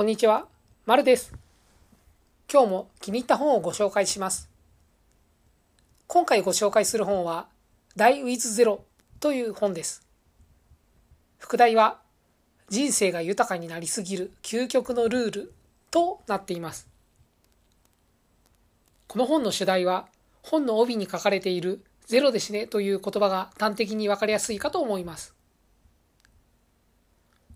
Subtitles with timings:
[0.00, 0.46] こんにちは、
[0.86, 1.34] まるです。
[2.50, 4.48] 今日も気に入った本をご紹介します。
[6.06, 7.48] 今回ご紹介する本は、
[7.98, 8.78] Die with Zero
[9.20, 10.02] という本です。
[11.36, 12.00] 副題は、
[12.70, 15.52] 人生が豊かになりすぎる究極のルール
[15.90, 16.88] となっています。
[19.06, 20.08] この本の主題は、
[20.40, 25.34] 本の帯に書かれているゼロで死ねという言葉が端的にわかりやすいかと思います。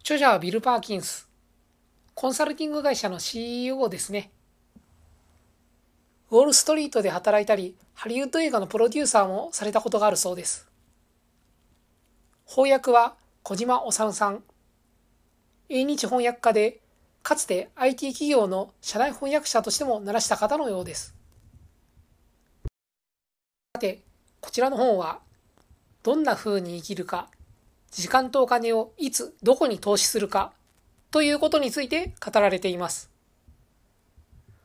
[0.01, 1.33] 著者はビル・パーキンス。
[2.15, 4.31] コンサルティング会社の CEO ですね。
[6.31, 10.69] ウォールストリートで働いたり、ハリウッド映画のプロデューサーもされたことがあるそうです。
[12.47, 14.45] 翻訳は小島治さん。
[15.69, 16.81] 英日翻訳家で、
[17.25, 21.17] かつて IT 企業の社内翻訳者としても鳴らした方のようです。
[23.75, 24.03] さて、
[24.41, 25.21] こちらの本は、
[26.05, 27.29] どんな風に生きるか、
[27.91, 30.53] 時間とお金をいつどこに投資するか
[31.15, 33.09] ということについて語られています。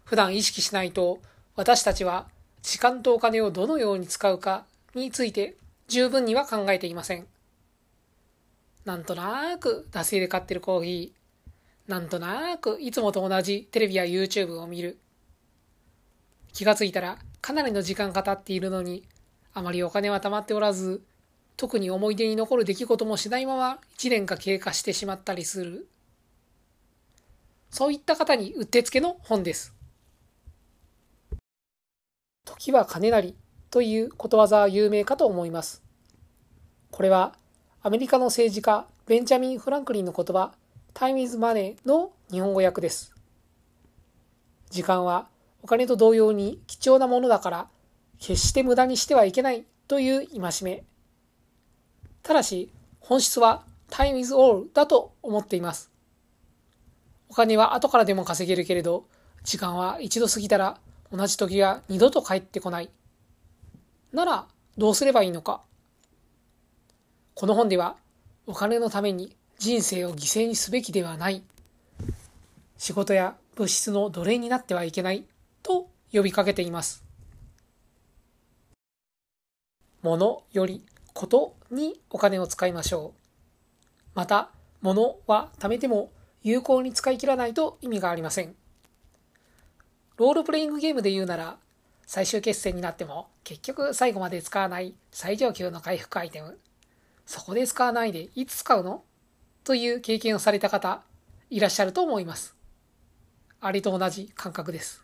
[0.03, 1.19] 普段意識しないと
[1.56, 2.25] 私たちは
[2.64, 5.58] 時間とお金をどのように使うかについて
[5.89, 7.28] 十分には考えていません。
[8.83, 14.97] なんとなく惰性で買ってるコーヒー、なんとなくいつもと同じテレビや YouTube を見る。
[16.53, 19.03] 気がついたらかなりの時間が経っているのに
[19.53, 21.03] あまりお金は貯まっておらず
[21.58, 25.88] 特に思い出に残る出来事もしないまま1年が経過してしまったりする。
[27.70, 29.73] そういった方にうってつけの本です。
[32.45, 33.36] 時は金なり
[33.70, 35.84] ということわざは有名かと思います。
[36.92, 37.36] これは
[37.81, 40.53] アメリカの政治家ベンジャミン・フランクリンの言葉
[40.94, 43.14] Time is money の日本語訳です。
[44.70, 45.28] 時間は
[45.62, 47.67] お金と同様に貴重なものだから
[48.20, 50.84] 決して無駄にしてはいけないという戒め。
[52.23, 55.92] ただし本質は Time is all だと思っています。
[57.30, 59.05] お金は後からでも稼げるけれど、
[59.44, 60.80] 時間は一度過ぎたら
[61.11, 62.89] 同じ時が二度と帰ってこない。
[64.11, 64.47] なら
[64.78, 65.62] どうすればいいのか？
[67.35, 67.95] この本では
[68.47, 71.44] お金のために人生を犠牲にすべきではない。
[72.78, 75.25] 仕事や物質の奴隷になってはいけない
[75.62, 77.03] と呼びかけています。
[80.01, 83.19] 物よりことにお金を使いましょう。
[84.16, 84.50] また、
[84.81, 86.09] 物は貯めても
[86.44, 88.55] 有効に使い切らないと意味がありません。
[90.17, 91.57] ロールプレイングゲームで言うなら、
[92.05, 96.59] 最終決戦になっても結局最後まで使わない最上級の回復アイテム。
[97.25, 99.03] そこで使わないでいつ使うの？
[99.63, 101.03] という経験をされた方、
[101.50, 102.56] いらっしゃると思います。
[103.61, 105.03] あれと同じ感覚です。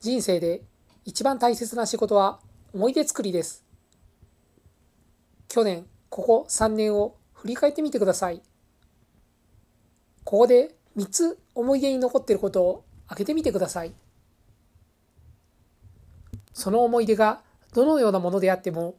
[0.00, 0.62] 人生で
[1.04, 2.40] 一番大切な仕事は
[2.72, 3.64] 思い出作りです。
[5.48, 8.40] 去年、ここ3年を振り返ってみてください。
[10.24, 13.92] ここで3つ思い出に残っていることを挙げてみてください。
[16.54, 17.42] その思い出が
[17.74, 18.94] どのようなものであっても、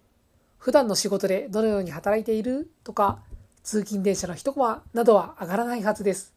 [0.60, 3.24] 普段の仕事でどのように働いているとか、
[3.64, 6.36] 通勤電車の一コマなどは上がらないはずです。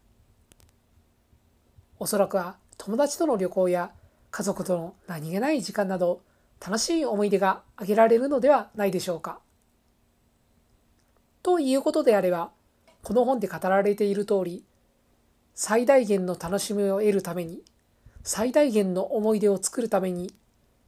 [1.98, 3.90] おそらくは友達との旅行や
[4.30, 6.22] 家族との何気ない時間など
[6.58, 9.40] 楽しい思い出が挙げられるのではないでしょうか。
[11.60, 12.50] いうことであれば、
[13.02, 14.64] この本で語られている通り、
[15.54, 17.62] 最大限の楽しみを得るために、
[18.22, 20.32] 最大限の思い出を作るために、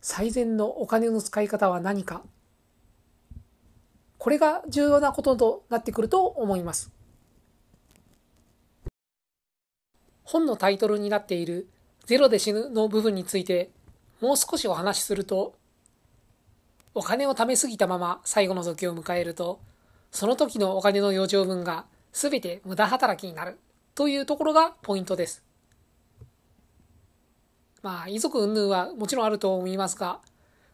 [0.00, 2.22] 最善のお金の使い方は何か。
[4.18, 6.92] これが重要なこととなってくると思います。
[10.24, 11.68] 本のタイトルになっている
[12.04, 13.70] ゼロで死ぬの部分について
[14.20, 15.54] もう少しお話しすると、
[16.92, 19.60] お金を貯めすぎたまま最後の時を迎えると、
[20.10, 23.58] その時のお金の余剰分が全て無駄働きになる
[23.94, 25.44] というところがポイントです。
[27.82, 30.20] まあ、遺族云々はもちろんあると思いますが、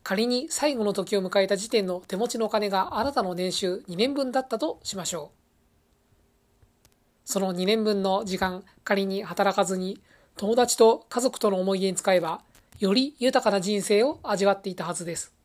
[0.02, 5.36] 仮に最後の時を迎えた時点の手持ちのお金があなたの年収2年分だったとしましょう。
[7.24, 10.00] その2年分の時間、仮に働かずに
[10.36, 12.40] 友達と家族との思い出に使えば、
[12.78, 15.35] より豊かな人生を味わっていたはずです。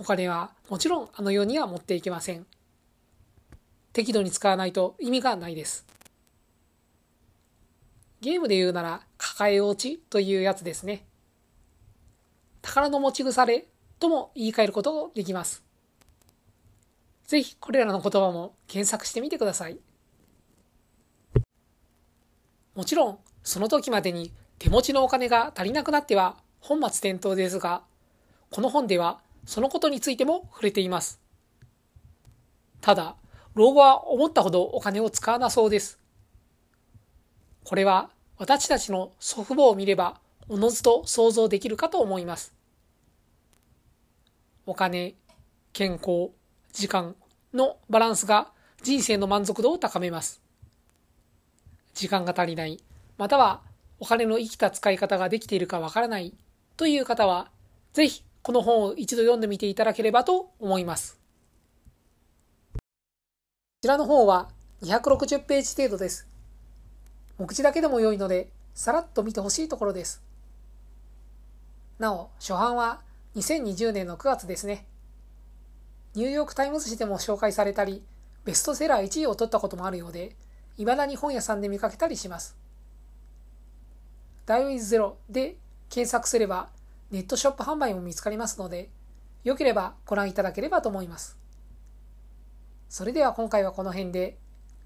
[0.00, 2.46] お金はもちろんあの世には持っていけません。
[3.92, 5.84] 適度に使わないと意味がないです。
[8.22, 11.04] ゲームで言うなら、抱え落ちというやつですね。
[12.62, 13.66] 宝の持ち腐れ
[13.98, 15.62] とも言い換えることができます。
[17.26, 19.78] ぜひこれらの言葉も検索してみてください。
[22.74, 27.82] もちろん、その時までに手持ちのお金が足りなくなっては本末転倒ですが、
[28.50, 31.20] この本ではそのことについても触れています。
[32.80, 33.16] ただ、
[33.54, 35.98] 老後は思ったほどお金を使わなそうです。
[37.64, 42.54] これは私たちの祖父母を見ればおのずと想像できるかと思います。
[44.66, 45.14] お金、
[45.72, 46.30] 健康、
[46.72, 47.16] 時間
[47.52, 48.52] のバランスが
[48.82, 50.40] 人生の満足度を高めます。
[51.94, 52.82] 時間が足りない、
[53.18, 53.62] または
[53.98, 56.32] お金の生きた使い方ができているかわからない
[56.76, 57.50] という方は、
[57.92, 61.18] ぜひこの本を一度読んでみていただければと思います。
[62.74, 62.80] こ
[63.82, 64.48] ちらの本は
[64.82, 66.26] 260ページ程度です。
[67.38, 70.22] 目次だけでも良いので、さらっと見てほしいところです。
[71.98, 73.00] なお、初版は
[73.36, 74.86] 2020年の9月ですね。
[76.14, 78.02] ニューヨークタイムズ紙でも紹介されたり、
[78.44, 80.34] ベストセラー1位を取ったこともあるようで、
[80.76, 82.56] 未だに本屋さんで見かけたりします。
[84.46, 85.56] ダイオイズゼロで
[85.90, 86.68] 検索すれば、
[87.10, 88.90] ネットショップ販売も見つかりますので、
[89.42, 91.38] 良ければご覧いただければと思います。
[92.88, 94.38] それでは今回はこの辺で、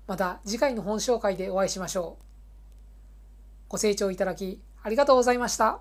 [0.07, 2.25] また次回の本紹介でお会いしましょう。
[3.69, 5.81] ご清聴いただきありがとうございました。